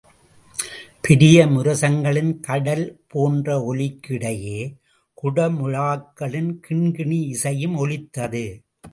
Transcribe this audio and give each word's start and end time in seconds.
பெரிய 1.01 1.45
முரசங்களின் 1.45 2.39
கடல் 2.39 3.01
போன்ற 3.07 3.57
ஒலிக்கு 3.73 4.13
இடையே, 4.13 4.61
குடமுழாக்களின் 5.17 6.49
கிண்கிணி 6.67 7.19
இசையும் 7.27 7.75
ஒலித்தது. 7.75 8.43